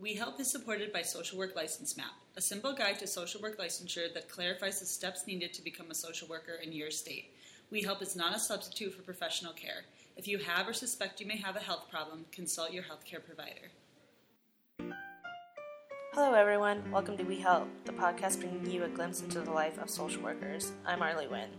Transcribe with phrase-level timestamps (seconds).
[0.00, 3.58] We Help is supported by Social Work License Map, a simple guide to social work
[3.58, 7.34] licensure that clarifies the steps needed to become a social worker in your state.
[7.70, 9.84] We Help is not a substitute for professional care.
[10.16, 13.72] If you have or suspect you may have a health problem, consult your healthcare provider.
[16.14, 16.90] Hello, everyone.
[16.90, 20.22] Welcome to We Help, the podcast bringing you a glimpse into the life of social
[20.22, 20.72] workers.
[20.86, 21.50] I'm Arlie Wynn.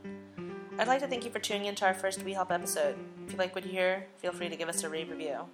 [0.80, 2.96] I'd like to thank you for tuning in to our first We Help episode.
[3.28, 5.46] If you like what you hear, feel free to give us a rave review.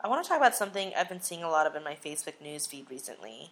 [0.00, 2.40] I want to talk about something I've been seeing a lot of in my Facebook
[2.40, 3.50] news feed recently.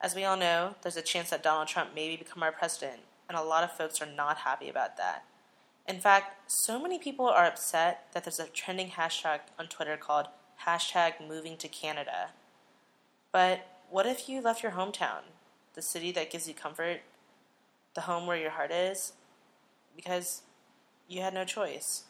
[0.00, 3.36] As we all know, there's a chance that Donald Trump may become our president, and
[3.36, 5.24] a lot of folks are not happy about that.
[5.88, 10.26] In fact, so many people are upset that there's a trending hashtag on Twitter called
[10.64, 12.28] hashtag moving to Canada.
[13.32, 15.22] But what if you left your hometown,
[15.74, 17.00] the city that gives you comfort,
[17.94, 19.14] the home where your heart is,
[19.96, 20.42] because
[21.08, 22.04] you had no choice?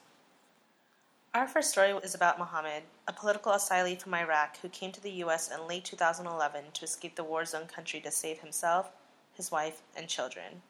[1.33, 5.13] Our first story is about Mohammed, a political asylee from Iraq who came to the
[5.23, 5.49] U.S.
[5.49, 8.91] in late 2011 to escape the war zone country to save himself,
[9.33, 10.63] his wife, and children.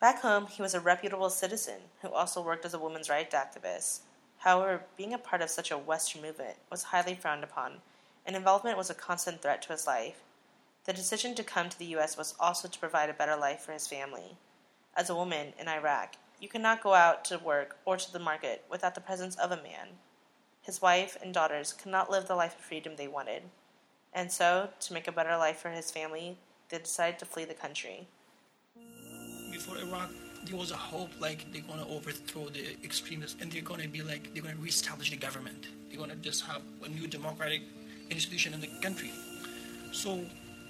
[0.00, 4.00] Back home, he was a reputable citizen who also worked as a women's rights activist.
[4.38, 7.74] However, being a part of such a Western movement was highly frowned upon
[8.26, 10.20] and involvement was a constant threat to his life.
[10.84, 12.18] The decision to come to the U.S.
[12.18, 14.36] was also to provide a better life for his family.
[14.96, 18.64] As a woman in Iraq, you cannot go out to work or to the market
[18.70, 19.88] without the presence of a man.
[20.62, 23.42] His wife and daughters could not live the life of freedom they wanted.
[24.12, 27.54] And so, to make a better life for his family, they decided to flee the
[27.54, 28.08] country.
[29.52, 30.10] Before Iraq,
[30.46, 34.32] there was a hope like they're gonna overthrow the extremists and they're gonna be like
[34.32, 35.68] they're gonna reestablish the government.
[35.88, 37.62] They're gonna just have a new democratic
[38.10, 39.12] institution in the country.
[39.92, 40.24] So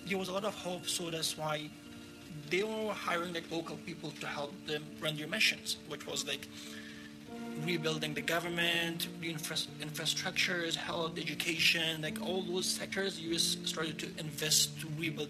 [0.07, 0.87] there was a lot of hope.
[0.87, 1.71] So that's why
[2.51, 6.49] they were hiring like local people to help them run their missions, which was like
[7.65, 13.17] rebuilding the government, the infra- infrastructures, health, education, like all those sectors.
[13.17, 13.57] The U.S.
[13.65, 15.29] started to invest to rebuild.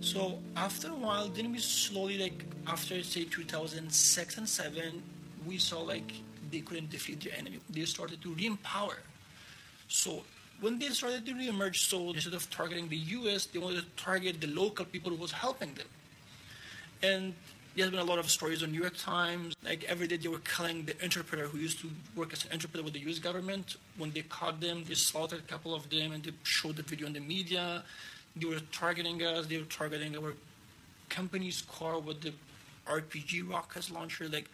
[0.00, 5.02] So after a while, then we slowly like after say 2006 and seven,
[5.46, 6.12] we saw like
[6.50, 7.58] they couldn't defeat the enemy.
[7.68, 8.98] They started to re-empower.
[9.88, 10.22] So
[10.60, 14.40] when they started to re-emerge, so instead of targeting the U.S., they wanted to target
[14.40, 15.86] the local people who was helping them.
[17.02, 17.34] And
[17.76, 19.54] there's been a lot of stories on New York Times.
[19.64, 22.84] Like every day, they were killing the interpreter who used to work as an interpreter
[22.84, 23.18] with the U.S.
[23.18, 23.76] government.
[23.96, 27.06] When they caught them, they slaughtered a couple of them, and they showed the video
[27.06, 27.82] in the media.
[28.36, 29.46] They were targeting us.
[29.46, 30.34] They were targeting our
[31.08, 32.32] company's car with the
[32.86, 34.28] RPG rocket launcher.
[34.28, 34.48] Like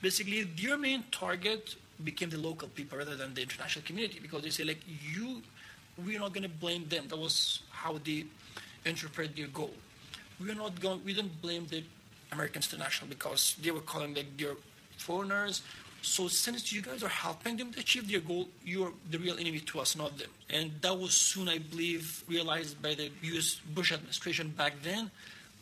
[0.00, 4.50] basically, their main target became the local people rather than the international community because they
[4.50, 4.80] say like
[5.14, 5.42] you
[6.04, 8.24] we're not going to blame them that was how they
[8.84, 9.70] interpret their goal
[10.42, 11.82] we're not going we don't blame the
[12.32, 14.54] americans international because they were calling like their
[14.96, 15.62] foreigners
[16.02, 19.60] so since you guys are helping them to achieve their goal you're the real enemy
[19.60, 23.92] to us not them and that was soon i believe realized by the us bush
[23.92, 25.10] administration back then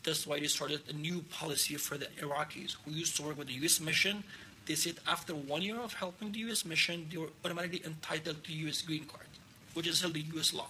[0.03, 3.47] that's why they started a new policy for the iraqis who used to work with
[3.47, 4.23] the us mission
[4.65, 6.65] they said after one year of helping the U.S.
[6.65, 8.81] mission, they were automatically entitled to U.S.
[8.81, 9.25] green card,
[9.73, 10.53] which is still the U.S.
[10.53, 10.67] law.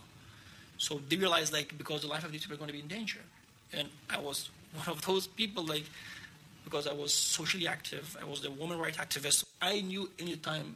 [0.78, 2.88] So they realized, like, because the life of these people are going to be in
[2.88, 3.20] danger.
[3.74, 5.86] And I was one of those people, like,
[6.64, 9.46] because I was socially active, I was the woman rights activist.
[9.62, 10.76] I knew anytime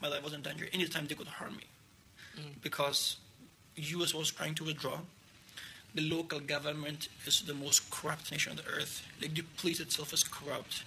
[0.00, 1.64] my life was in danger, anytime they could harm me.
[2.38, 2.62] Mm.
[2.62, 3.16] Because
[3.76, 4.14] U.S.
[4.14, 4.98] was trying to withdraw.
[5.94, 9.06] The local government is the most corrupt nation on the earth.
[9.22, 10.82] Like, the police itself is corrupt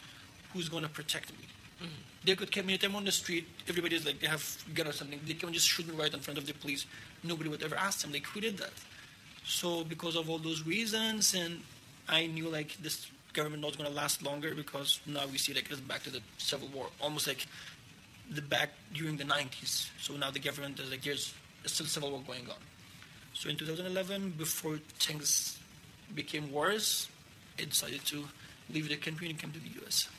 [0.54, 1.46] who's going to protect me?
[1.82, 2.02] Mm-hmm.
[2.26, 4.44] They could come I'm on the street, everybody's like, they have
[4.74, 6.86] gun or something, they can just shoot me right in front of the police.
[7.24, 8.74] Nobody would ever ask them, like, who did that?
[9.48, 11.62] So, because of all those reasons, and
[12.10, 15.72] I knew like this government not going to last longer because now we see like
[15.72, 17.46] it's back to the civil war, almost like
[18.30, 19.90] the back during the 90s.
[20.02, 21.34] So now the government is like there's
[21.66, 22.58] still civil war going on.
[23.34, 25.58] So in 2011, before things
[26.14, 27.08] became worse,
[27.58, 28.26] I decided to
[28.70, 30.10] leave the country and come to the U.S.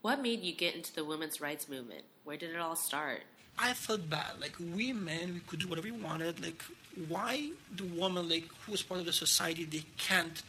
[0.00, 2.04] What made you get into the women's rights movement?
[2.24, 3.22] Where did it all start?
[3.58, 4.40] I felt bad.
[4.40, 6.42] Like we men, we could do whatever we wanted.
[6.42, 6.62] Like
[7.08, 10.42] why the woman, like who's part of the society, they can't?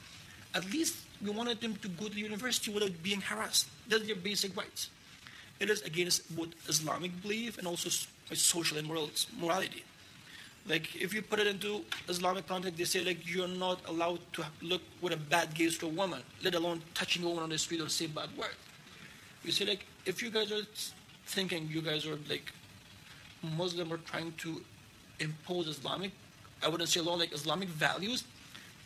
[0.54, 3.68] At least we wanted them to go to university without being harassed.
[3.88, 4.90] That's their basic rights.
[5.60, 7.90] It is against both Islamic belief and also
[8.34, 9.10] social and moral
[9.40, 9.84] morality.
[10.68, 14.46] Like if you put it into Islamic context, they say like you're not allowed to
[14.62, 17.58] look with a bad gaze to a woman, let alone touching a woman on the
[17.58, 18.56] street or say bad words.
[19.46, 20.64] You see, like, if you guys are
[21.28, 22.52] thinking you guys are like
[23.44, 24.60] Muslim or trying to
[25.20, 26.12] impose Islamic,
[26.66, 28.24] I wouldn't say law, like Islamic values,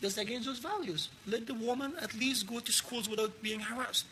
[0.00, 1.08] that's against those values.
[1.26, 4.06] Let the woman at least go to schools without being harassed.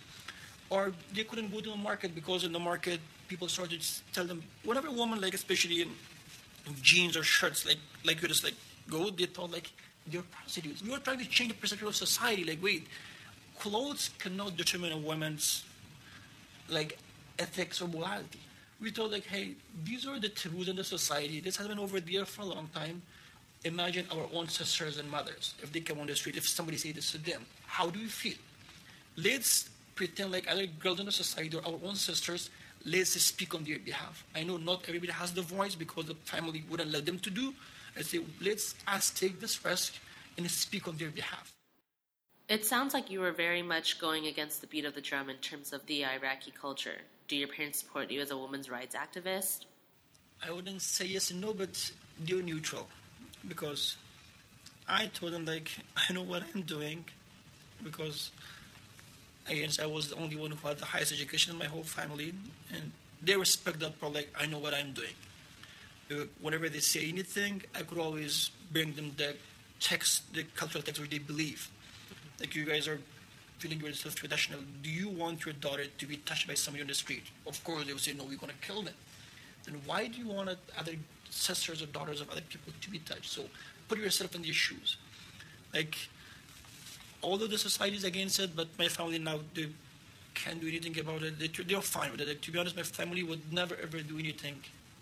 [0.70, 4.25] Or they couldn't go to the market because in the market people started to tell
[4.25, 5.88] them, whenever a woman, like especially in
[6.82, 8.55] jeans or shirts like like you just like
[8.91, 9.11] go.
[9.11, 9.70] They thought like
[10.06, 10.82] they're prostitutes.
[10.82, 12.44] We were trying to change the perception of society.
[12.44, 12.87] Like wait,
[13.59, 15.65] clothes cannot determine a woman's
[16.69, 16.99] like
[17.38, 18.41] ethics or morality.
[18.81, 19.55] We thought like, hey,
[19.85, 21.41] these are the taboos in the society.
[21.41, 23.03] This has been over there for a long time.
[23.64, 26.37] Imagine our own sisters and mothers if they come on the street.
[26.37, 28.38] If somebody say this to them, how do we feel?
[29.16, 32.50] Let's pretend like other girls in the society or our own sisters.
[32.87, 34.25] Let's speak on their behalf.
[34.34, 37.52] I know not everybody has the voice because the family wouldn't let them to do.
[37.96, 39.94] I say, let's us take this risk
[40.37, 41.52] and speak on their behalf.
[42.49, 45.37] It sounds like you were very much going against the beat of the drum in
[45.38, 46.99] terms of the Iraqi culture.
[47.26, 49.66] Do your parents support you as a women's rights activist?
[50.46, 51.90] I wouldn't say yes and no, but
[52.20, 52.88] they're neutral
[53.46, 53.96] because
[54.88, 55.70] I told them like
[56.08, 57.05] I know what I'm doing
[57.82, 58.31] because
[59.49, 61.82] I guess I was the only one who had the highest education in my whole
[61.82, 62.35] family,
[62.73, 62.93] and
[63.23, 64.12] they respect that part.
[64.12, 65.14] Like I know what I'm doing.
[66.11, 69.37] Uh, whenever they say anything, I could always bring them the
[69.81, 71.70] text, the cultural text where they believe.
[72.41, 73.00] Like you guys are
[73.58, 74.61] feeling yourself traditional.
[74.82, 77.25] Do you want your daughter to be touched by somebody on the street?
[77.46, 78.94] Of course, they would say, no, we're to kill them.
[79.64, 80.93] Then why do you want to other
[81.31, 83.31] sisters or daughters of other people to be touched?
[83.31, 83.43] So
[83.89, 84.97] put yourself in their shoes.
[85.75, 85.97] Like,
[87.23, 89.69] although the society is against it, but my family now, they
[90.35, 91.39] can't do anything about it.
[91.39, 92.29] They, they're fine with it.
[92.29, 94.57] Like, to be honest, my family would never ever do anything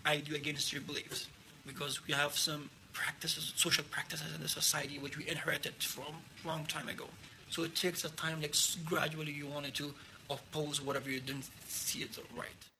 [0.05, 1.27] I do against your beliefs
[1.65, 6.15] because we have some practices, social practices in the society which we inherited from
[6.45, 7.05] long time ago.
[7.49, 9.93] So it takes a time, like gradually you wanted to
[10.29, 12.76] oppose whatever you didn't see it right.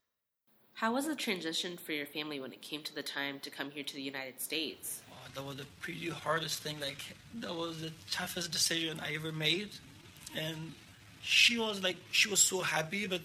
[0.78, 3.72] How was the transition for your family when it came to the time to come
[3.72, 5.02] here to the United States?
[5.10, 6.78] Oh, that was the pretty hardest thing.
[6.78, 6.98] Like
[7.40, 9.70] that was the toughest decision I ever made,
[10.36, 10.72] and
[11.20, 13.22] she was like she was so happy, but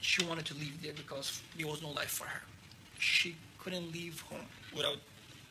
[0.00, 2.42] she wanted to leave there because there was no life for her.
[2.98, 4.98] She couldn't leave home without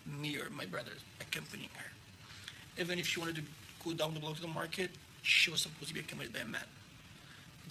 [0.05, 1.91] me or my brothers accompanying her.
[2.77, 3.43] Even if she wanted to
[3.85, 4.89] go down the block to the market,
[5.21, 6.67] she was supposed to be accompanied by a man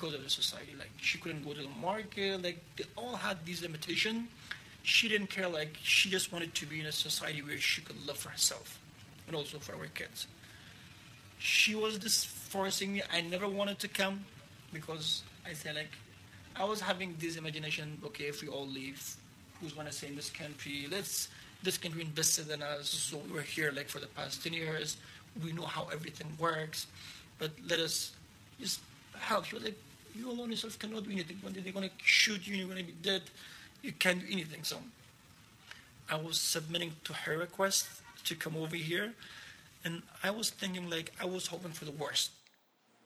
[0.00, 0.72] because of the society.
[0.78, 2.42] Like she couldn't go to the market.
[2.42, 4.28] Like they all had these limitations.
[4.82, 5.48] She didn't care.
[5.48, 8.78] Like she just wanted to be in a society where she could live for herself
[9.26, 10.26] and also for our kids.
[11.38, 13.02] She was just forcing me.
[13.12, 14.24] I never wanted to come
[14.72, 15.92] because I said like
[16.56, 17.98] I was having this imagination.
[18.04, 19.16] Okay, if we all leave,
[19.60, 20.86] who's gonna stay in this country?
[20.90, 21.28] Let's
[21.62, 24.96] this country invested in us, so we were here like for the past ten years.
[25.44, 26.86] We know how everything works
[27.40, 28.12] but let us
[28.60, 28.80] just
[29.18, 29.46] help.
[29.46, 29.78] She was like,
[30.16, 31.38] you alone yourself cannot do anything.
[31.42, 33.22] One day they're going to shoot you, you're going to be dead.
[33.82, 34.64] You can't do anything.
[34.64, 34.76] So
[36.10, 37.88] I was submitting to her request
[38.24, 39.14] to come over here,
[39.84, 42.32] and I was thinking, like, I was hoping for the worst.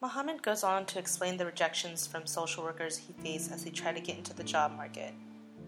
[0.00, 3.96] Mohammed goes on to explain the rejections from social workers he faced as he tried
[3.96, 5.14] to get into the job market.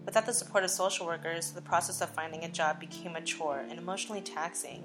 [0.05, 3.65] Without the support of social workers, the process of finding a job became a chore
[3.69, 4.83] and emotionally taxing.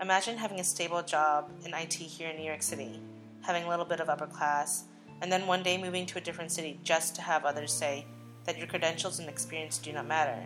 [0.00, 3.00] Imagine having a stable job in IT here in New York City,
[3.42, 4.84] having a little bit of upper class,
[5.24, 8.04] and then one day moving to a different city just to have others say
[8.44, 10.36] that your credentials and experience do not matter.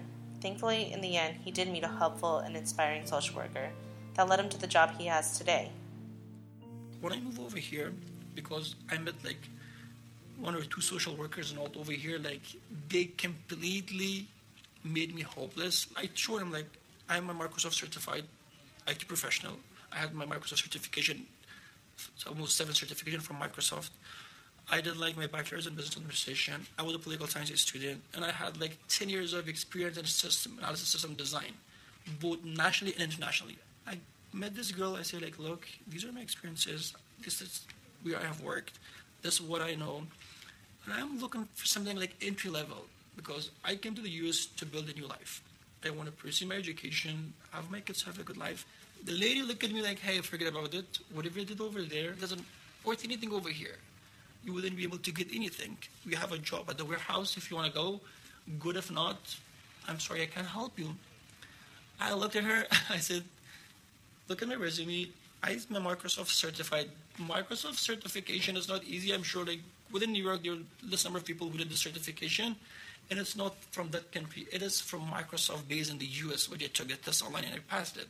[0.41, 3.71] Thankfully, in the end, he did meet a helpful and inspiring social worker
[4.15, 5.73] that led him to the job he has today.
[7.01, 7.93] When I moved over here,
[8.37, 9.49] because I met like
[10.39, 12.43] one or two social workers and all over here, like
[12.89, 14.29] they completely
[14.85, 15.89] made me hopeless.
[15.97, 16.71] I told them like
[17.09, 18.23] I'm a Microsoft certified
[18.87, 19.55] IT professional.
[19.93, 21.27] I had my Microsoft certification,
[22.29, 23.91] almost seven certification from Microsoft.
[24.71, 26.67] I did like my bachelor's in business administration.
[26.79, 30.05] I was a political science student, and I had like 10 years of experience in
[30.05, 31.53] system analysis, system design,
[32.21, 33.57] both nationally and internationally.
[33.87, 33.99] I
[34.33, 34.95] met this girl.
[34.95, 36.95] I said, like, look, these are my experiences.
[37.25, 37.65] This is
[38.03, 38.79] where I have worked.
[39.23, 40.03] This is what I know,
[40.85, 42.85] and I'm looking for something like entry level
[43.17, 44.47] because I came to the U.S.
[44.59, 45.43] to build a new life.
[45.85, 48.67] I want to pursue my education, have my kids have a good life,
[49.05, 50.99] the lady looked at me like, hey, forget about it.
[51.13, 52.45] Whatever you did over there doesn't
[52.85, 53.77] worth anything over here.
[54.45, 55.77] You wouldn't be able to get anything.
[56.07, 58.01] We have a job at the warehouse if you want to go.
[58.59, 59.19] Good if not,
[59.87, 60.95] I'm sorry, I can't help you.
[62.01, 62.65] I looked at her.
[62.91, 63.25] I said,
[64.29, 65.09] look at my resume.
[65.43, 66.91] I'm a Microsoft certified.
[67.19, 69.13] Microsoft certification is not easy.
[69.13, 69.61] I'm sure like
[69.93, 72.57] within New York, there are this number of people who did the certification.
[73.11, 74.47] And it's not from that country.
[74.53, 77.55] It is from Microsoft based in the US where they took the test online and
[77.55, 78.07] I passed it.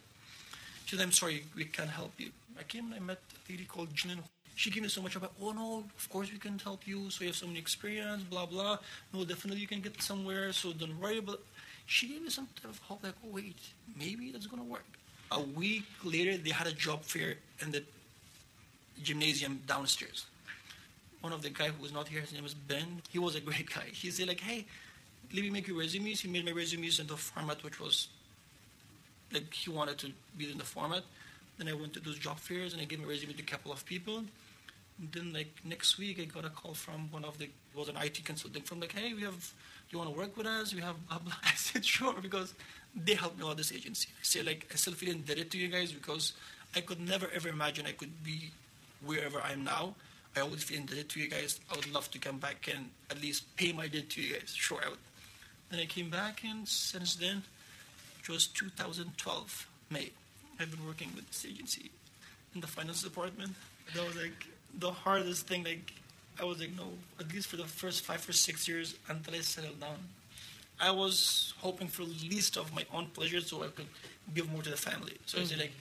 [0.86, 2.30] She said, I'm sorry, we can't help you.
[2.58, 4.22] I came and I met a lady called Jillian.
[4.58, 7.10] She gave me so much about, oh no, of course we can help you.
[7.10, 8.78] So you have so many experience, blah, blah.
[9.14, 10.52] No, definitely you can get somewhere.
[10.52, 11.38] So don't worry about
[11.86, 13.56] She gave me some type of hope like, oh, wait,
[13.96, 14.84] maybe that's going to work.
[15.30, 17.84] A week later, they had a job fair in the
[19.00, 20.26] gymnasium downstairs.
[21.20, 23.00] One of the guy who was not here, his name was Ben.
[23.10, 23.86] He was a great guy.
[23.92, 24.66] He said like, hey,
[25.32, 26.20] let me make your resumes.
[26.20, 28.08] He made my resumes into a format which was
[29.32, 31.04] like he wanted to be in the format.
[31.58, 33.72] Then I went to those job fairs and I gave my resume to a couple
[33.72, 34.24] of people.
[34.98, 38.24] Then like next week I got a call from one of the was an IT
[38.24, 39.54] consultant from like, hey, we have,
[39.88, 40.74] do you want to work with us?
[40.74, 41.34] We have blah blah.
[41.44, 42.54] I said sure because
[42.94, 43.56] they helped me lot.
[43.56, 44.08] This agency.
[44.20, 46.32] I say like I still feel indebted to you guys because
[46.74, 48.50] I could never ever imagine I could be
[49.04, 49.94] wherever I am now.
[50.36, 51.60] I always feel indebted to you guys.
[51.72, 54.52] I would love to come back and at least pay my debt to you guys.
[54.54, 54.98] Sure, I would.
[55.70, 57.42] Then I came back, and since then,
[58.20, 60.10] it was 2012 May.
[60.58, 61.90] I've been working with this agency
[62.54, 63.52] in the finance department.
[63.94, 65.64] That was like the hardest thing.
[65.64, 65.92] Like
[66.40, 69.40] I was like, no, at least for the first five or six years until I
[69.40, 69.98] settled down.
[70.80, 73.88] I was hoping for the least of my own pleasure so I could
[74.34, 75.14] give more to the family.
[75.26, 75.44] So mm-hmm.
[75.44, 75.72] I said like,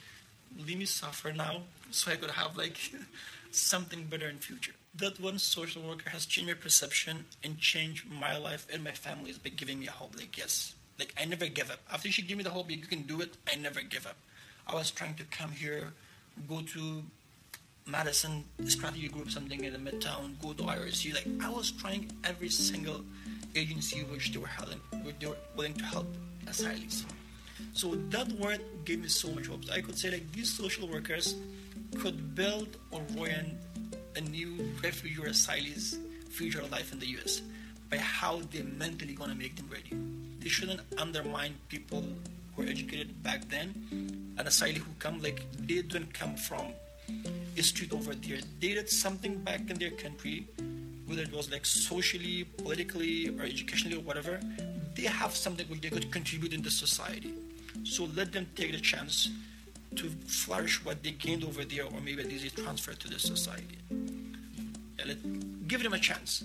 [0.66, 2.78] leave me suffer now so I could have like
[3.52, 4.74] something better in future.
[4.96, 9.38] That one social worker has changed my perception and changed my life and my family's
[9.38, 10.16] by giving me a hope.
[10.18, 11.80] Like yes, like I never give up.
[11.92, 13.36] After she gave me the hope, you can do it.
[13.52, 14.18] I never give up.
[14.66, 15.94] I was trying to come here,
[16.50, 17.04] go to
[17.88, 21.14] Madison strategy group, something in the Midtown, go to IRC.
[21.16, 23.02] Like I was trying every single
[23.56, 26.08] agency which they were helping, which they were willing to help
[26.46, 27.06] asylees.
[27.74, 29.62] So that word gave me so much hope.
[29.72, 31.36] I could say like these social workers
[32.00, 33.58] could build or ruin
[34.16, 35.98] a new refugee or asylees
[36.30, 37.42] future life in the U.S.
[37.90, 39.96] by how they're mentally gonna make them ready.
[40.40, 42.04] They shouldn't undermine people
[42.56, 43.74] who were educated back then.
[44.38, 46.68] and asylee who come like they didn't come from
[47.64, 48.40] street over there.
[48.60, 50.48] They did something back in their country,
[51.06, 54.40] whether it was like socially, politically, or educationally or whatever.
[54.96, 57.34] They have something which they could contribute in the society.
[57.84, 59.30] So let them take the chance
[59.96, 63.78] to flourish what they gained over there, or maybe at least transfer to the society.
[65.00, 66.44] Yeah, let, give them a chance.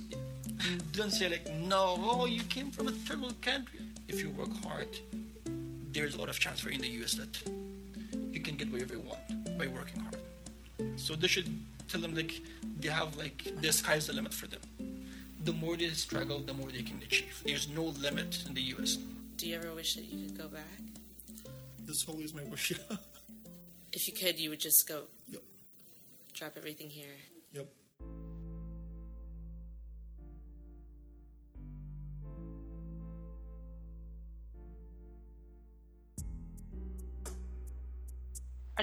[0.93, 3.81] Don't say like, no, oh, you came from a terrible country.
[4.09, 4.89] If you work hard,
[5.93, 7.43] there's a lot of chance for in the US that
[8.33, 10.17] you can get whatever you want by working hard.
[10.97, 11.49] So they should
[11.89, 12.41] tell them like
[12.81, 14.61] they have like the sky's the limit for them.
[15.45, 17.43] The more they struggle, the more they can achieve.
[17.45, 18.99] There's no limit in the US.
[19.37, 20.81] Do you ever wish that you could go back?
[21.85, 22.73] That's always my wish.
[23.93, 25.03] if you could, you would just go.
[25.29, 25.43] Yep.
[26.35, 27.17] Drop everything here.
[27.53, 27.67] Yep.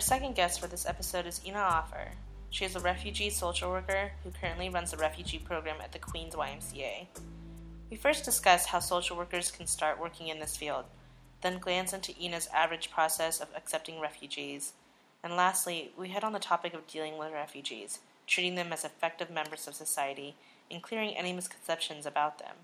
[0.10, 2.08] Second guest for this episode is Ina Offer.
[2.50, 6.34] She is a refugee social worker who currently runs the refugee program at the Queens
[6.34, 7.06] YMCA.
[7.92, 10.86] We first discuss how social workers can start working in this field,
[11.42, 14.74] then glance into Ina's average process of accepting refugees,
[15.24, 19.30] and lastly, we hit on the topic of dealing with refugees, treating them as effective
[19.30, 20.36] members of society,
[20.72, 22.56] and clearing any misconceptions about them.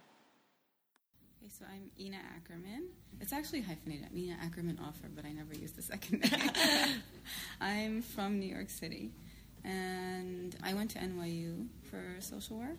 [1.46, 2.88] Okay, so I'm Ina Ackerman.
[3.22, 4.08] It's actually hyphenated.
[4.18, 6.35] Ina Ackerman Offer, but I never use the second name.
[7.66, 9.10] I'm from New York City,
[9.64, 12.78] and I went to NYU for social work.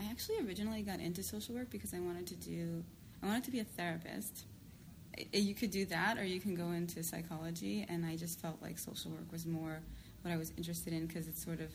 [0.00, 2.82] I actually originally got into social work because I wanted to do,
[3.22, 4.46] I wanted to be a therapist.
[5.32, 8.76] You could do that, or you can go into psychology, and I just felt like
[8.76, 9.78] social work was more
[10.22, 11.70] what I was interested in because it's sort of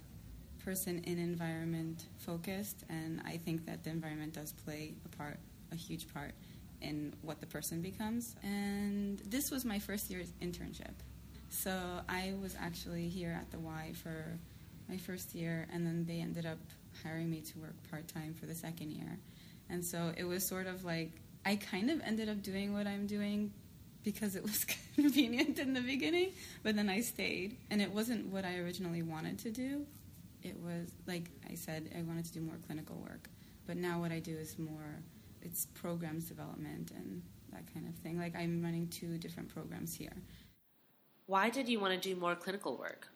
[0.66, 5.40] person in environment focused, and I think that the environment does play a part,
[5.72, 6.34] a huge part
[6.82, 8.36] in what the person becomes.
[8.44, 10.96] And this was my first year's internship.
[11.50, 14.38] So I was actually here at the Y for
[14.88, 16.60] my first year, and then they ended up
[17.04, 19.18] hiring me to work part time for the second year.
[19.70, 21.12] And so it was sort of like
[21.46, 23.52] I kind of ended up doing what I'm doing
[24.04, 24.66] because it was
[24.96, 26.32] convenient in the beginning,
[26.64, 27.58] but then I stayed.
[27.70, 29.86] And it wasn't what I originally wanted to do.
[30.44, 33.30] It was, like I said, I wanted to do more clinical work.
[33.68, 35.02] But now what I do is more
[35.42, 38.18] it's programs development and that kind of thing.
[38.20, 40.14] Like I'm running two different programs here.
[41.30, 43.08] Why did you want to do more clinical work?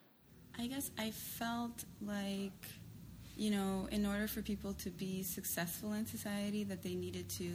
[0.60, 2.52] I guess I felt like
[3.36, 7.50] you know, in order for people to be successful in society that they needed to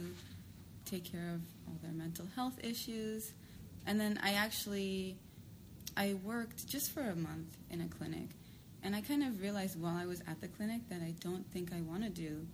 [0.83, 3.31] take care of all their mental health issues.
[3.87, 5.15] And then I actually
[5.95, 8.27] I worked just for a month in a clinic
[8.83, 11.71] and I kind of realized while I was at the clinic that I don't think
[11.71, 12.45] I want to do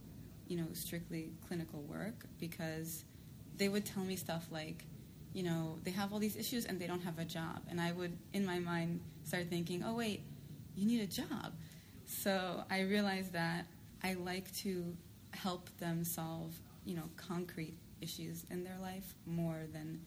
[0.47, 3.03] you know, strictly clinical work because
[3.57, 4.85] they would tell me stuff like,
[5.35, 7.61] you know, they have all these issues and they don't have a job.
[7.69, 10.21] And I would, in my mind, start thinking, oh, wait,
[10.77, 11.51] you need a job.
[12.05, 13.65] So I realized that
[14.01, 14.95] I like to
[15.31, 16.53] help them solve,
[16.85, 19.99] you know, concrete issues in their life more than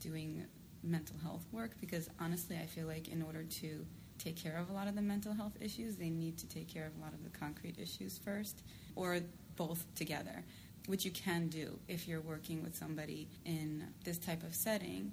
[0.00, 0.46] doing
[0.82, 3.84] mental health work because honestly, I feel like in order to
[4.18, 6.86] take care of a lot of the mental health issues, they need to take care
[6.86, 8.62] of a lot of the concrete issues first,
[8.96, 9.20] or
[9.56, 10.42] both together,
[10.86, 15.12] which you can do if you're working with somebody in this type of setting.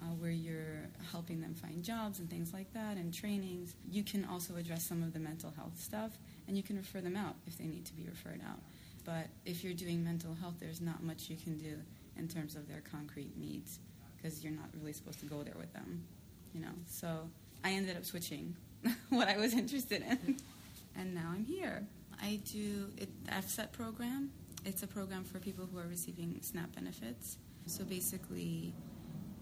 [0.00, 3.74] uh, where you're helping them find jobs and things like that and trainings.
[3.90, 6.12] You can also address some of the mental health stuff
[6.46, 8.60] and you can refer them out if they need to be referred out.
[9.04, 11.74] But if you're doing mental health, there's not much you can do
[12.16, 13.78] in terms of their concrete needs
[14.16, 16.04] because you're not really supposed to go there with them,
[16.52, 16.74] you know.
[16.86, 17.28] So
[17.64, 18.54] I ended up switching
[19.08, 20.36] what I was interested in,
[20.96, 21.84] and now I'm here.
[22.20, 24.30] I do the FSET program.
[24.64, 27.38] It's a program for people who are receiving SNAP benefits.
[27.66, 28.74] So basically,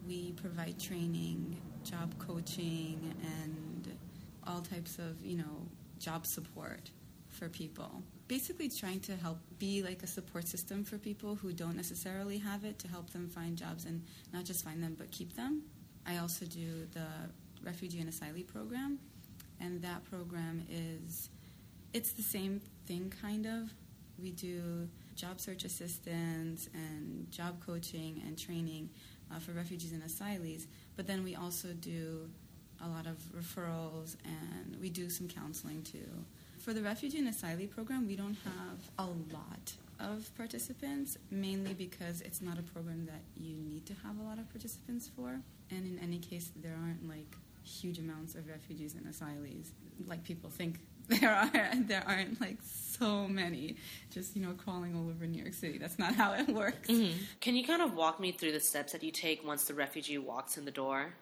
[0.06, 3.96] we provide training, job coaching, and
[4.46, 5.68] all types of you know
[5.99, 6.90] job support
[7.28, 8.02] for people.
[8.28, 12.64] Basically, trying to help be like a support system for people who don't necessarily have
[12.64, 15.62] it to help them find jobs and not just find them but keep them.
[16.06, 17.06] I also do the
[17.64, 18.99] refugee and asylee program,
[19.61, 21.30] and that program is
[21.92, 23.73] it's the same thing kind of.
[24.18, 28.90] We do job search assistance and job coaching and training
[29.35, 32.28] uh, for refugees and asylees, but then we also do
[32.85, 36.06] a lot of referrals and we do some counseling too.
[36.58, 42.20] For the refugee and asylee program, we don't have a lot of participants, mainly because
[42.20, 45.40] it's not a program that you need to have a lot of participants for.
[45.70, 49.70] And in any case, there aren't like huge amounts of refugees and asylees
[50.06, 50.78] like people think
[51.20, 51.50] there are.
[51.76, 53.76] There aren't like so many
[54.10, 55.78] just you know crawling all over New York City.
[55.78, 56.88] That's not how it works.
[56.88, 57.16] Mm-hmm.
[57.40, 60.18] Can you kind of walk me through the steps that you take once the refugee
[60.18, 61.12] walks in the door?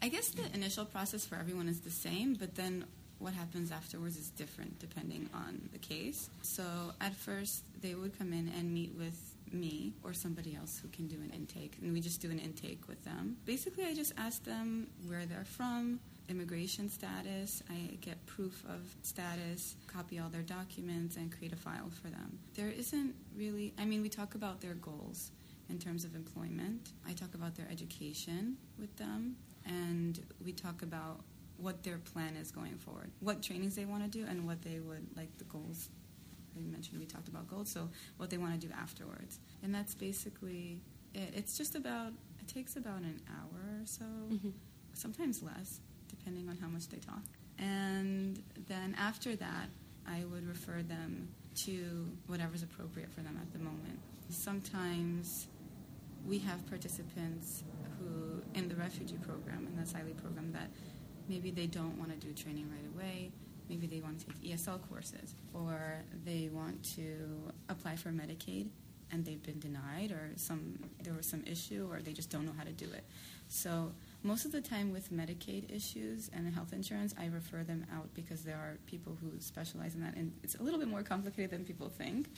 [0.00, 2.84] I guess the initial process for everyone is the same, but then
[3.18, 6.28] what happens afterwards is different depending on the case.
[6.42, 6.64] So
[7.00, 11.06] at first, they would come in and meet with me or somebody else who can
[11.06, 13.36] do an intake, and we just do an intake with them.
[13.44, 16.00] Basically, I just ask them where they're from,
[16.32, 17.62] immigration status.
[17.70, 22.38] I get proof of status, copy all their documents, and create a file for them.
[22.54, 25.30] There isn't really, I mean, we talk about their goals
[25.68, 26.90] in terms of employment.
[27.06, 29.36] I talk about their education with them,
[29.66, 31.20] and we talk about
[31.58, 34.80] what their plan is going forward, what trainings they want to do, and what they
[34.80, 35.90] would like the goals.
[36.56, 39.38] I mentioned we talked about goals, so what they want to do afterwards.
[39.62, 40.80] And that's basically
[41.14, 41.30] it.
[41.34, 44.50] It's just about, it takes about an hour or so, mm-hmm.
[44.94, 45.80] sometimes less,
[46.22, 47.22] depending on how much they talk.
[47.58, 49.68] And then after that,
[50.06, 53.98] I would refer them to whatever's appropriate for them at the moment.
[54.28, 55.48] Sometimes
[56.26, 57.64] we have participants
[57.98, 60.70] who, in the refugee program, in the asylee program, that
[61.28, 63.32] maybe they don't want to do training right away.
[63.68, 68.68] Maybe they want to take ESL courses, or they want to apply for Medicaid
[69.12, 72.54] and they've been denied, or some there was some issue, or they just don't know
[72.56, 73.04] how to do it.
[73.48, 78.14] So most of the time with Medicaid issues and health insurance, I refer them out
[78.14, 81.50] because there are people who specialize in that, and it's a little bit more complicated
[81.50, 82.28] than people think.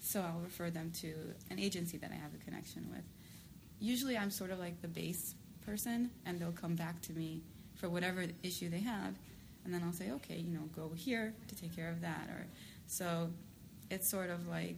[0.00, 1.14] So I'll refer them to
[1.50, 3.04] an agency that I have a connection with.
[3.80, 5.34] Usually, I'm sort of like the base
[5.66, 7.42] person, and they'll come back to me
[7.74, 9.14] for whatever issue they have,
[9.64, 12.28] and then I'll say, okay, you know, go here to take care of that.
[12.30, 12.46] Or
[12.86, 13.30] so
[13.90, 14.76] it's sort of like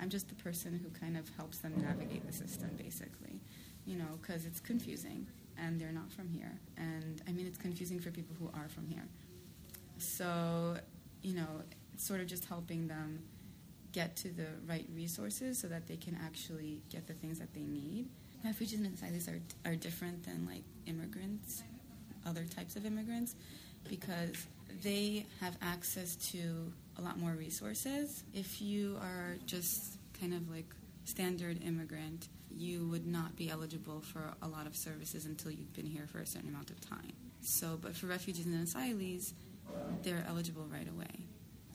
[0.00, 3.40] I'm just the person who kind of helps them navigate the system, basically,
[3.84, 5.26] you know, because it's confusing
[5.58, 6.52] and they're not from here.
[6.76, 9.04] And I mean, it's confusing for people who are from here.
[9.98, 10.76] So,
[11.22, 11.62] you know,
[11.96, 13.20] sort of just helping them
[13.92, 17.62] get to the right resources so that they can actually get the things that they
[17.62, 18.06] need.
[18.44, 19.40] Refugees and asylees are,
[19.70, 21.62] are different than like immigrants,
[22.26, 23.34] other types of immigrants,
[23.88, 24.46] because
[24.82, 28.22] they have access to a lot more resources.
[28.34, 30.66] If you are just kind of like
[31.04, 35.86] standard immigrant, you would not be eligible for a lot of services until you've been
[35.86, 37.12] here for a certain amount of time.
[37.42, 39.32] So, but for refugees and asylees,
[40.02, 41.26] they're eligible right away.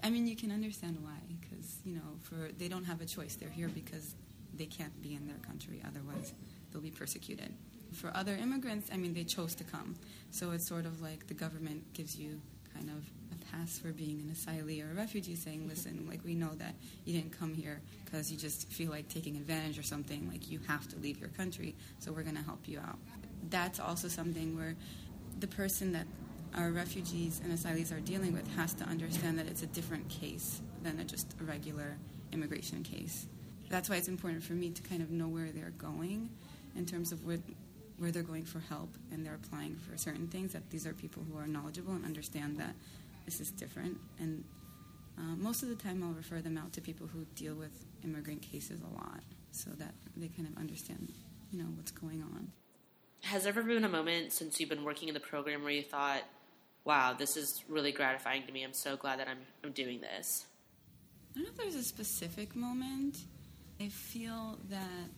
[0.03, 3.35] I mean, you can understand why, because you know, for they don't have a choice.
[3.35, 4.15] They're here because
[4.53, 6.33] they can't be in their country, otherwise
[6.71, 7.53] they'll be persecuted.
[7.93, 9.95] For other immigrants, I mean, they chose to come,
[10.31, 12.41] so it's sort of like the government gives you
[12.81, 16.33] kind of a pass for being an asylee or a refugee saying, listen, like we
[16.33, 16.73] know that
[17.05, 20.59] you didn't come here because you just feel like taking advantage or something, like you
[20.67, 22.97] have to leave your country, so we're going to help you out.
[23.49, 24.75] That's also something where
[25.39, 26.07] the person that
[26.55, 30.61] our refugees and asylees are dealing with has to understand that it's a different case
[30.83, 31.97] than a, just a regular
[32.33, 33.27] immigration case.
[33.69, 36.29] That's why it's important for me to kind of know where they're going
[36.75, 37.37] in terms of where,
[38.01, 41.23] where they're going for help and they're applying for certain things, that these are people
[41.29, 42.73] who are knowledgeable and understand that
[43.25, 43.95] this is different.
[44.19, 44.43] And
[45.19, 48.41] uh, most of the time, I'll refer them out to people who deal with immigrant
[48.41, 51.13] cases a lot, so that they kind of understand,
[51.51, 52.51] you know, what's going on.
[53.21, 55.83] Has there ever been a moment since you've been working in the program where you
[55.83, 56.23] thought,
[56.85, 58.63] "Wow, this is really gratifying to me.
[58.63, 60.47] I'm so glad that I'm I'm doing this."
[61.31, 63.19] I don't know if there's a specific moment.
[63.79, 65.09] I feel that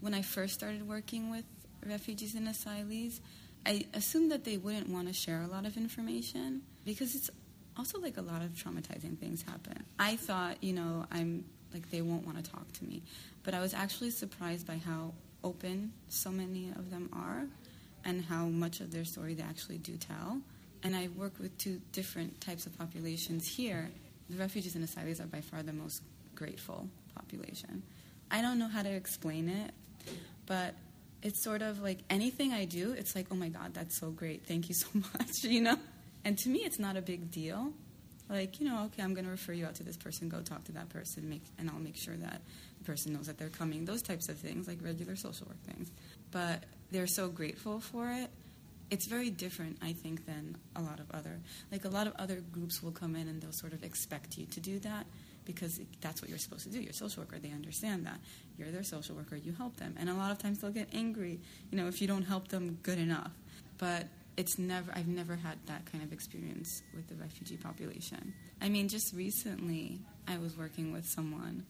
[0.00, 1.44] when I first started working with
[1.86, 3.20] refugees and asylees,
[3.66, 7.30] I assumed that they wouldn't want to share a lot of information because it's
[7.76, 9.84] also like a lot of traumatizing things happen.
[9.98, 13.02] I thought, you know, I'm like they won't want to talk to me,
[13.42, 15.12] but I was actually surprised by how
[15.44, 17.46] open so many of them are
[18.04, 20.40] and how much of their story they actually do tell.
[20.82, 23.90] And I work with two different types of populations here.
[24.30, 26.02] The refugees and asylees are by far the most
[26.34, 27.82] grateful population.
[28.30, 29.72] I don't know how to explain it,
[30.46, 30.74] but
[31.22, 34.46] it's sort of like anything I do, it's like, oh my God, that's so great.
[34.46, 35.78] Thank you so much, you know?
[36.24, 37.72] And to me, it's not a big deal.
[38.28, 40.64] Like, you know, okay, I'm going to refer you out to this person, go talk
[40.64, 42.40] to that person, make, and I'll make sure that
[42.78, 45.90] the person knows that they're coming, those types of things, like regular social work things.
[46.30, 48.30] But they're so grateful for it.
[48.88, 51.40] It's very different, I think, than a lot of other.
[51.72, 54.46] Like, a lot of other groups will come in and they'll sort of expect you
[54.46, 55.06] to do that
[55.44, 56.80] because that's what you're supposed to do.
[56.80, 57.38] You're a social worker.
[57.38, 58.20] They understand that.
[58.58, 59.36] You're their social worker.
[59.36, 59.94] You help them.
[59.98, 62.78] And a lot of times they'll get angry, you know, if you don't help them
[62.82, 63.32] good enough.
[63.78, 68.32] But it's never, I've never had that kind of experience with the refugee population.
[68.60, 71.64] I mean, just recently I was working with someone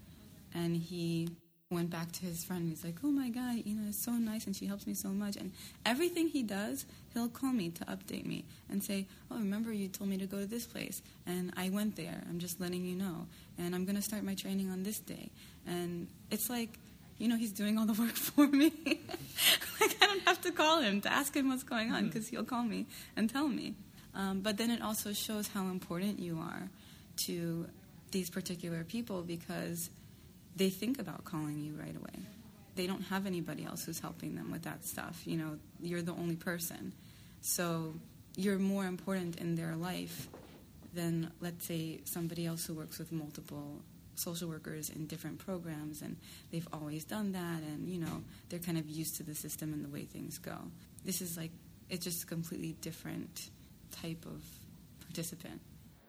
[0.55, 1.29] and he
[1.71, 2.63] went back to his friend.
[2.63, 4.95] And he's like, "Oh my God, you know, it's so nice, and she helps me
[4.95, 5.53] so much." And
[5.87, 10.11] everything he does, he'll call me to update me and say, "Oh, remember you told
[10.11, 12.25] me to go to this place, and I went there.
[12.29, 15.31] I'm just letting you know, and I'm gonna start my training on this day."
[15.65, 16.77] And it's like,
[17.19, 18.73] you know, he's doing all the work for me.
[19.81, 22.45] like I don't have to call him to ask him what's going on because he'll
[22.45, 23.77] call me and tell me.
[24.13, 26.69] Um, but then it also shows how important you are
[27.27, 27.69] to
[28.11, 29.89] these particular people because
[30.61, 32.23] they think about calling you right away.
[32.77, 35.23] They don't have anybody else who's helping them with that stuff.
[35.25, 36.93] You know, you're the only person.
[37.41, 37.95] So
[38.37, 40.29] you're more important in their life
[40.93, 43.81] than, let's say, somebody else who works with multiple
[44.17, 46.19] social workers in different programs and
[46.53, 49.83] they've always done that and, you know, they're kind of used to the system and
[49.83, 50.59] the way things go.
[51.07, 51.53] This is like,
[51.89, 53.49] it's just a completely different
[54.03, 54.43] type of
[55.07, 55.63] participant.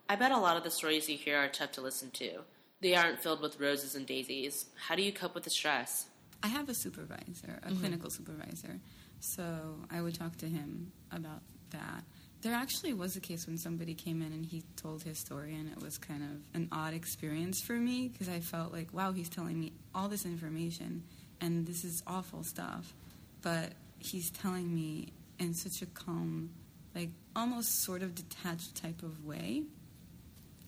[0.09, 2.41] I bet a lot of the stories you hear are tough to listen to.
[2.81, 4.65] They aren't filled with roses and daisies.
[4.75, 6.07] How do you cope with the stress?
[6.43, 7.79] I have a supervisor, a mm-hmm.
[7.79, 8.79] clinical supervisor,
[9.19, 12.03] so I would talk to him about that.
[12.41, 15.71] There actually was a case when somebody came in and he told his story, and
[15.71, 19.29] it was kind of an odd experience for me because I felt like, wow, he's
[19.29, 21.03] telling me all this information,
[21.39, 22.95] and this is awful stuff,
[23.43, 26.49] but he's telling me in such a calm,
[26.95, 29.63] like almost sort of detached type of way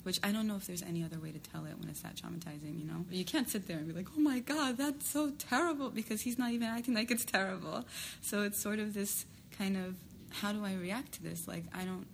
[0.04, 2.16] which I don't know if there's any other way to tell it when it's that
[2.16, 3.06] traumatizing, you know?
[3.10, 6.38] You can't sit there and be like, oh my God, that's so terrible, because he's
[6.38, 7.86] not even acting like it's terrible.
[8.22, 9.26] So it's sort of this
[9.58, 9.96] kind of,
[10.30, 11.48] how do I react to this?
[11.48, 12.06] Like, I don't,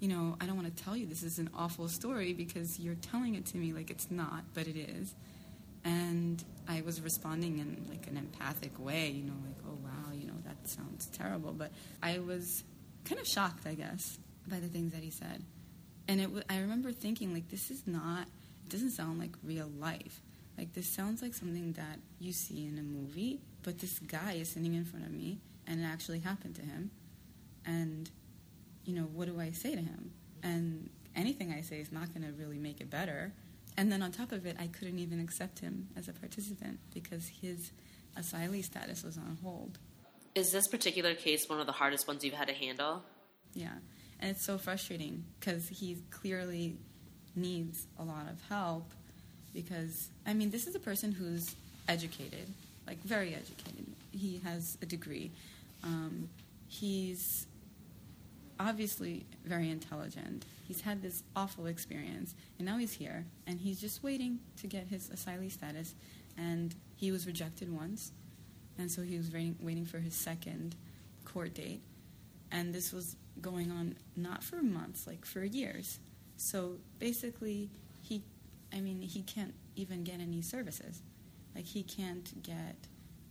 [0.00, 2.94] you know, I don't want to tell you this is an awful story because you're
[2.94, 5.14] telling it to me like it's not, but it is.
[5.84, 10.26] And I was responding in like an empathic way, you know, like, oh wow, you
[10.26, 11.52] know, that sounds terrible.
[11.52, 11.72] But
[12.02, 12.64] I was
[13.04, 15.42] kind of shocked, I guess, by the things that he said
[16.10, 19.70] and it w- I remember thinking like this is not it doesn't sound like real
[19.78, 20.20] life.
[20.58, 24.50] Like this sounds like something that you see in a movie but this guy is
[24.50, 26.90] sitting in front of me and it actually happened to him.
[27.64, 28.10] And
[28.84, 30.10] you know what do I say to him?
[30.42, 33.32] And anything I say is not going to really make it better.
[33.76, 37.28] And then on top of it I couldn't even accept him as a participant because
[37.40, 37.70] his
[38.18, 39.78] asylee status was on hold.
[40.34, 43.04] Is this particular case one of the hardest ones you've had to handle?
[43.54, 43.78] Yeah
[44.20, 46.76] and it's so frustrating because he clearly
[47.34, 48.90] needs a lot of help
[49.54, 51.54] because I mean this is a person who's
[51.88, 52.46] educated,
[52.86, 53.86] like very educated.
[54.12, 55.30] He has a degree.
[55.82, 56.28] Um,
[56.68, 57.46] he's
[58.58, 60.44] obviously very intelligent.
[60.68, 64.86] He's had this awful experience, and now he's here, and he's just waiting to get
[64.86, 65.94] his asylee status.
[66.36, 68.12] And he was rejected once,
[68.78, 70.76] and so he was waiting, waiting for his second
[71.24, 71.80] court date.
[72.52, 75.98] And this was going on not for months, like for years.
[76.36, 77.70] So basically,
[78.02, 78.22] he,
[78.72, 81.02] I mean, he can't even get any services.
[81.54, 82.76] Like he can't get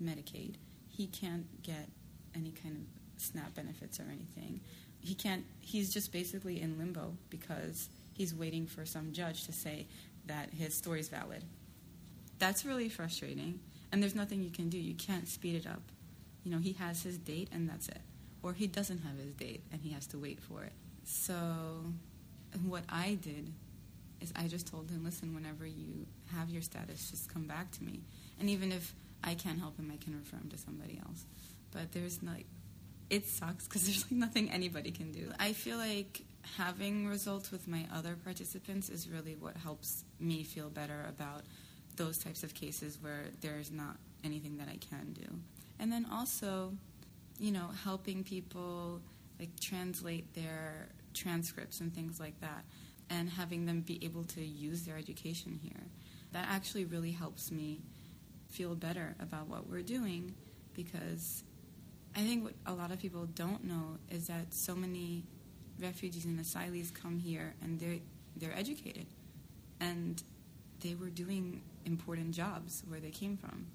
[0.02, 0.56] Medicaid.
[0.90, 1.90] He can't get
[2.36, 4.62] any kind of SNAP benefits or anything.
[5.02, 5.46] He can't.
[5.60, 9.88] He's just basically in limbo because he's waiting for some judge to say
[10.26, 11.44] that his story is valid.
[12.38, 13.60] That's really frustrating,
[13.92, 14.78] and there's nothing you can do.
[14.78, 15.82] You can't speed it up.
[16.44, 18.02] You know, he has his date, and that's it
[18.44, 20.74] or he doesn't have his date and he has to wait for it.
[21.04, 21.36] So,
[22.66, 23.52] what I did
[24.22, 27.84] is I just told him, listen, whenever you have your status, just come back to
[27.84, 28.02] me.
[28.40, 31.26] And even if I can't help him, I can refer him to somebody else.
[31.72, 32.46] But there's like,
[33.10, 35.32] it sucks because there's like nothing anybody can do.
[35.40, 36.22] I feel like
[36.58, 41.44] having results with my other participants is really what helps me feel better about
[41.96, 45.28] those types of cases where there's not anything that I can do.
[45.80, 46.74] And then also,
[47.40, 49.02] you know, helping people
[49.40, 52.66] like translate their transcripts and things like that,
[53.10, 55.88] and having them be able to use their education here.
[56.34, 57.82] That actually really helps me
[58.50, 60.36] feel better about what we're doing
[60.74, 61.44] because
[62.16, 65.24] I think what a lot of people don't know is that so many
[65.80, 68.00] refugees and asylees come here and they're
[68.36, 69.06] they're educated
[69.80, 70.22] and
[70.82, 73.68] they were doing important jobs where they came from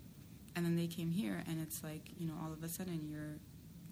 [0.57, 3.39] and then they came here and it's like you know all of a sudden you're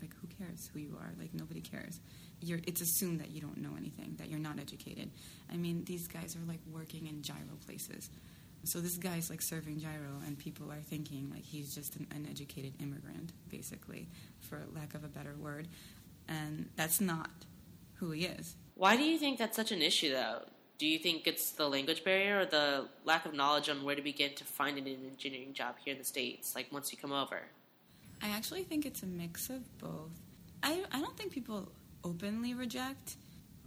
[0.02, 1.12] like who cares who you are?
[1.18, 2.00] Like nobody cares.
[2.40, 5.10] You're it's assumed that you don't know anything that you're not educated.
[5.50, 8.10] I mean these guys are like working in gyro places.
[8.64, 12.74] So this guy's like serving gyro and people are thinking like he's just an uneducated
[12.80, 14.08] immigrant basically
[14.40, 15.68] for lack of a better word.
[16.28, 17.30] And that's not
[17.94, 18.56] who he is.
[18.74, 20.42] Why do you think that's such an issue though?
[20.78, 24.02] Do you think it's the language barrier or the lack of knowledge on where to
[24.02, 27.42] begin to find an engineering job here in the States, like once you come over?
[28.22, 30.10] I actually think it's a mix of both.
[30.62, 31.72] I, I don't think people
[32.04, 33.16] openly reject,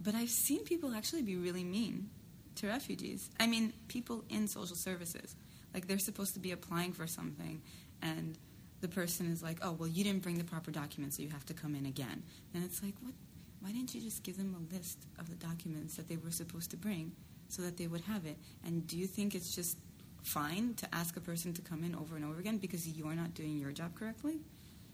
[0.00, 2.10] but I've seen people actually be really mean
[2.56, 3.30] to refugees.
[3.38, 5.36] I mean, people in social services.
[5.74, 7.60] Like they're supposed to be applying for something,
[8.00, 8.38] and
[8.80, 11.44] the person is like, oh, well, you didn't bring the proper documents, so you have
[11.46, 12.22] to come in again.
[12.54, 13.12] And it's like, what?
[13.60, 16.70] why didn't you just give them a list of the documents that they were supposed
[16.70, 17.12] to bring
[17.48, 18.36] so that they would have it?
[18.64, 19.76] And do you think it's just
[20.26, 23.34] fine to ask a person to come in over and over again because you're not
[23.34, 24.40] doing your job correctly?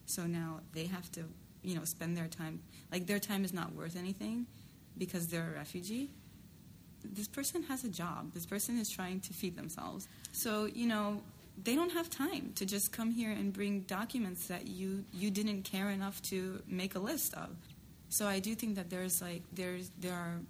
[0.06, 1.24] So now they have to,
[1.62, 4.46] you know, spend their time like their time is not worth anything
[4.98, 6.10] because they're a refugee.
[7.04, 8.32] This person has a job.
[8.32, 10.06] This person is trying to feed themselves.
[10.32, 11.22] So, you know,
[11.62, 15.62] they don't have time to just come here and bring documents that you you didn't
[15.62, 17.50] care enough to make a list of.
[18.10, 20.40] So I do think that there's like there's there are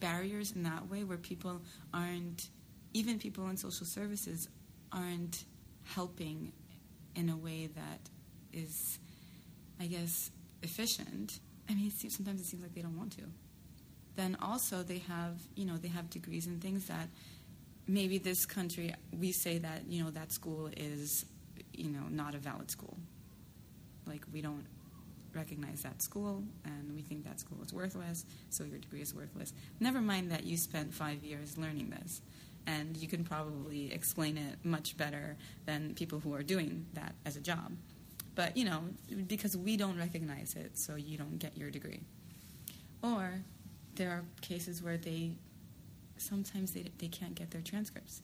[0.00, 1.62] barriers in that way where people
[1.94, 2.50] aren't
[2.96, 4.48] even people in social services
[4.90, 5.44] aren't
[5.84, 6.50] helping
[7.14, 8.00] in a way that
[8.54, 8.98] is
[9.78, 10.30] I guess
[10.62, 11.40] efficient.
[11.68, 13.24] I mean, it seems, sometimes it seems like they don't want to.
[14.14, 17.08] Then also they have, you know, they have degrees in things that
[17.86, 21.26] maybe this country we say that you know that school is,
[21.74, 22.96] you know, not a valid school.
[24.06, 24.64] Like we don't
[25.34, 29.52] recognize that school and we think that school is worthless, so your degree is worthless.
[29.80, 32.22] Never mind that you spent five years learning this,
[32.66, 37.36] and you can probably explain it much better than people who are doing that as
[37.36, 37.72] a job.
[38.34, 38.82] But, you know,
[39.26, 42.00] because we don't recognize it, so you don't get your degree.
[43.02, 43.40] Or
[43.94, 45.32] there are cases where they
[46.18, 48.22] sometimes they, they can't get their transcripts.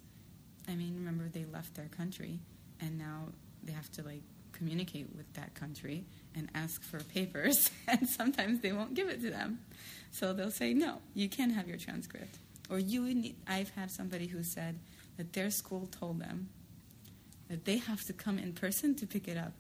[0.69, 2.39] I mean, remember they left their country
[2.81, 3.29] and now
[3.63, 8.73] they have to like communicate with that country and ask for papers, and sometimes they
[8.73, 9.61] won't give it to them.
[10.11, 12.37] So they'll say, no, you can't have your transcript.
[12.71, 14.79] Or you need, I've had somebody who said
[15.17, 16.49] that their school told them
[17.49, 19.53] that they have to come in person to pick it up.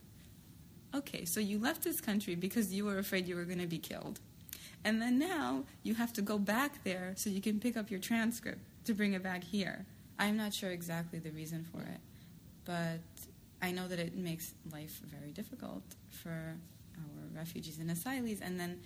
[0.94, 3.78] Okay, so you left this country because you were afraid you were going to be
[3.78, 4.20] killed.
[4.84, 8.00] And then now you have to go back there so you can pick up your
[8.00, 9.86] transcript to bring it back here.
[10.18, 12.00] I'm not sure exactly the reason for it,
[12.64, 13.00] but
[13.60, 16.30] I know that it makes life very difficult for
[16.96, 18.40] our refugees and asylees.
[18.42, 18.80] And then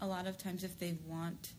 [0.00, 1.52] a lot of times, if they want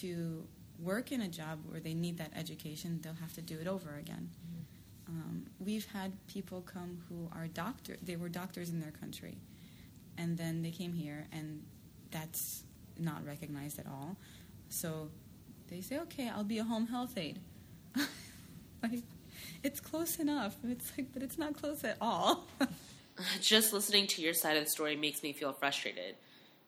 [0.00, 0.46] to
[0.80, 3.96] work in a job where they need that education, they'll have to do it over
[3.96, 4.30] again.
[4.30, 5.18] Mm-hmm.
[5.20, 7.96] Um, we've had people come who are doctor.
[8.02, 9.38] They were doctors in their country,
[10.18, 11.62] and then they came here, and
[12.10, 12.64] that's
[12.98, 14.16] not recognized at all.
[14.68, 15.10] So
[15.68, 17.38] they say, "Okay, I'll be a home health aide."
[18.82, 19.02] like
[19.62, 20.56] it's close enough.
[20.64, 22.46] It's like, but it's not close at all.
[23.40, 26.16] Just listening to your side of the story makes me feel frustrated.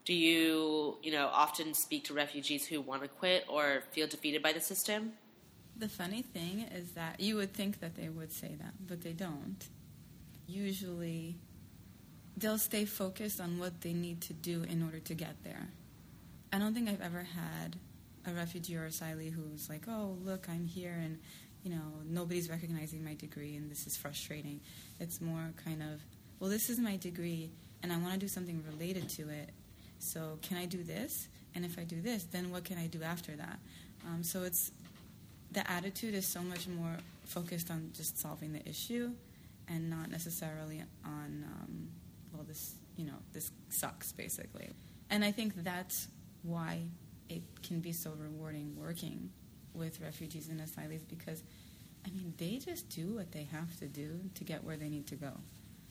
[0.08, 4.42] Do you, you know, often speak to refugees who want to quit or feel defeated
[4.42, 5.12] by the system?
[5.76, 9.12] The funny thing is that you would think that they would say that, but they
[9.12, 9.62] don't.
[10.46, 11.36] Usually,
[12.38, 15.68] they'll stay focused on what they need to do in order to get there.
[16.54, 17.76] I don't think I've ever had
[18.26, 21.18] a refugee or asylee who's like, "Oh, look, I'm here and
[21.62, 24.62] you know, nobody's recognizing my degree and this is frustrating.
[25.00, 26.00] It's more kind of,
[26.40, 27.50] well, this is my degree
[27.82, 29.50] and I want to do something related to it.
[29.98, 31.28] So can I do this?
[31.54, 33.58] And if I do this, then what can I do after that?
[34.06, 34.70] Um, so it's
[35.50, 39.10] the attitude is so much more focused on just solving the issue
[39.68, 41.88] and not necessarily on um,
[42.32, 44.68] well this you know this sucks basically
[45.10, 46.08] and i think that's
[46.42, 46.80] why
[47.28, 49.30] it can be so rewarding working
[49.78, 51.42] with refugees and asylees because,
[52.04, 55.06] I mean, they just do what they have to do to get where they need
[55.08, 55.32] to go.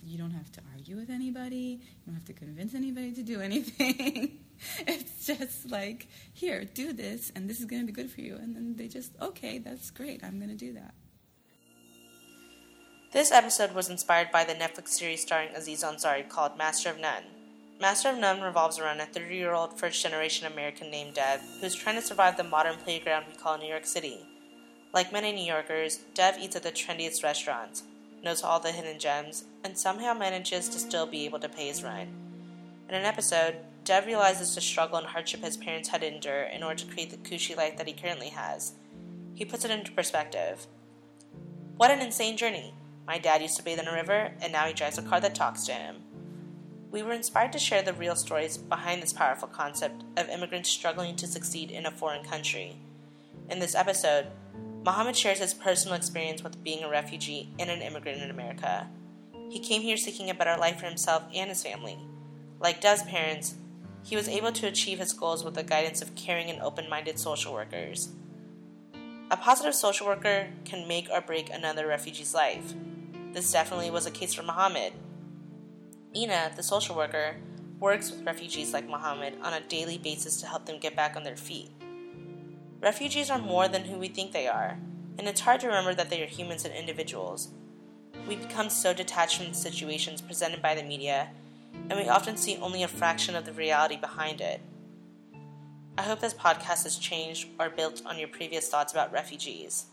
[0.08, 1.82] You don't have to argue with anybody.
[1.82, 4.40] You don't have to convince anybody to do anything.
[4.80, 8.38] it's just like, here, do this, and this is going to be good for you.
[8.38, 10.24] And then they just, okay, that's great.
[10.24, 10.94] I'm going to do that.
[13.12, 17.24] This episode was inspired by the Netflix series starring Aziz Ansari called Master of None.
[17.82, 21.76] Master of None revolves around a 30 year old first generation American named Dev who's
[21.76, 24.26] trying to survive the modern playground we call New York City.
[24.94, 27.84] Like many New Yorkers, Dev eats at the trendiest restaurants,
[28.24, 31.84] knows all the hidden gems, and somehow manages to still be able to pay his
[31.84, 32.10] rent.
[32.90, 36.64] In an episode, Dev realizes the struggle and hardship his parents had to endure in
[36.64, 38.74] order to create the cushy life that he currently has.
[39.34, 40.68] He puts it into perspective.
[41.78, 42.74] What an insane journey!
[43.06, 45.36] My dad used to bathe in a river, and now he drives a car that
[45.36, 45.98] talks to him.
[46.92, 51.16] We were inspired to share the real stories behind this powerful concept of immigrants struggling
[51.18, 52.78] to succeed in a foreign country.
[53.50, 54.28] In this episode,
[54.88, 58.88] Muhammad shares his personal experience with being a refugee and an immigrant in America.
[59.50, 61.98] He came here seeking a better life for himself and his family.
[62.62, 63.56] Like Dev's parents,
[64.06, 67.20] he was able to achieve his goals with the guidance of caring and open minded
[67.20, 68.14] social workers.
[69.30, 72.74] A positive social worker can make or break another refugee's life.
[73.34, 74.94] This definitely was a case for Muhammad.
[76.16, 77.36] Ina, the social worker,
[77.82, 81.26] works with refugees like Muhammad on a daily basis to help them get back on
[81.26, 81.72] their feet.
[82.82, 84.78] Refugees are more than who we think they are,
[85.18, 87.50] and it's hard to remember that they are humans and individuals.
[88.28, 91.30] We become so detached from the situations presented by the media,
[91.90, 94.62] and we often see only a fraction of the reality behind it.
[95.98, 99.86] I hope this podcast has changed or built on your previous thoughts about refugees.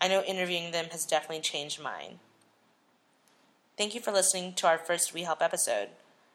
[0.00, 2.20] I know interviewing them has definitely changed mine.
[3.76, 5.88] Thank you for listening to our first We Help episode.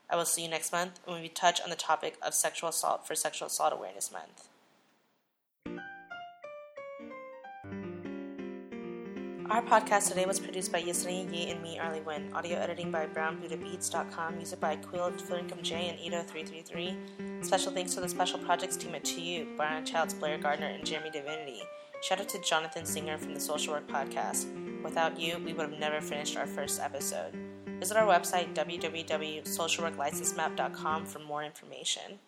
[0.08, 3.08] I will see you next month when we touch on the topic of sexual assault
[3.08, 4.49] for Sexual Assault Awareness Month.
[9.50, 12.32] Our podcast today was produced by Yesenia Yi and me, Arlie Wynn.
[12.36, 14.36] Audio editing by BrownBuddhaBeats.com.
[14.36, 17.44] Music by Quill of Florincum J and Ito333.
[17.44, 21.10] Special thanks to the special projects team at 2U, Brian Childs, Blair Gardner, and Jeremy
[21.10, 21.64] Divinity.
[22.04, 24.46] Shout out to Jonathan Singer from the Social Work Podcast.
[24.84, 27.36] Without you, we would have never finished our first episode.
[27.80, 32.20] Visit our website, www.socialworklicensemap.com, for more information.